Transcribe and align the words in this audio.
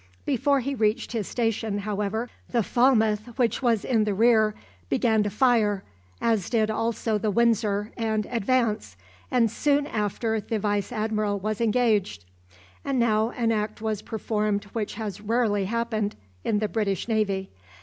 Before 0.25 0.61
he 0.61 0.73
reached 0.73 1.11
his 1.11 1.27
station, 1.27 1.77
however, 1.77 2.27
the 2.49 2.63
"Falmouth," 2.63 3.37
which 3.37 3.61
was 3.61 3.85
in 3.85 4.03
the 4.03 4.15
rear, 4.15 4.55
began 4.89 5.21
to 5.21 5.29
fire, 5.29 5.83
as 6.19 6.49
did 6.49 6.71
also 6.71 7.19
the 7.19 7.29
"Windsor" 7.29 7.91
and 7.95 8.25
"Advance," 8.31 8.97
and 9.29 9.51
soon 9.51 9.85
after 9.85 10.41
the 10.41 10.57
Vice 10.57 10.91
Admiral 10.91 11.37
was 11.39 11.61
engaged; 11.61 12.25
and 12.83 12.97
now 12.99 13.29
an 13.37 13.51
act 13.51 13.79
was 13.79 14.01
performed 14.01 14.63
which 14.73 14.95
has 14.95 15.21
rarely 15.21 15.65
happened 15.65 16.15
in 16.43 16.57
the 16.57 16.67
British 16.67 17.07
Navy. 17.07 17.51